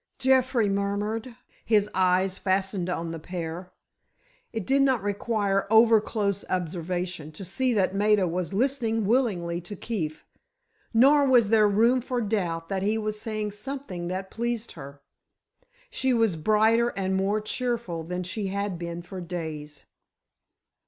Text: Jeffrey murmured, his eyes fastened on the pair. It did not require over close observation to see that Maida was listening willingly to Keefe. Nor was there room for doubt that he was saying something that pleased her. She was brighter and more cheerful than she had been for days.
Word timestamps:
Jeffrey 0.17 0.67
murmured, 0.67 1.35
his 1.63 1.87
eyes 1.93 2.39
fastened 2.39 2.89
on 2.89 3.11
the 3.11 3.19
pair. 3.19 3.71
It 4.51 4.65
did 4.65 4.81
not 4.81 5.03
require 5.03 5.67
over 5.69 6.01
close 6.01 6.43
observation 6.49 7.31
to 7.33 7.45
see 7.45 7.71
that 7.75 7.93
Maida 7.93 8.27
was 8.27 8.51
listening 8.51 9.05
willingly 9.05 9.61
to 9.61 9.75
Keefe. 9.75 10.25
Nor 10.91 11.27
was 11.27 11.49
there 11.49 11.67
room 11.69 12.01
for 12.01 12.19
doubt 12.19 12.67
that 12.67 12.81
he 12.81 12.97
was 12.97 13.21
saying 13.21 13.51
something 13.51 14.07
that 14.07 14.31
pleased 14.31 14.71
her. 14.71 15.03
She 15.91 16.15
was 16.15 16.35
brighter 16.35 16.89
and 16.97 17.15
more 17.15 17.39
cheerful 17.39 18.01
than 18.01 18.23
she 18.23 18.47
had 18.47 18.79
been 18.79 19.03
for 19.03 19.21
days. 19.21 19.85